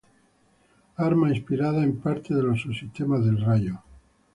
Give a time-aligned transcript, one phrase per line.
[0.97, 3.83] Arma inspirada en parte de los subsistemas del Rayo.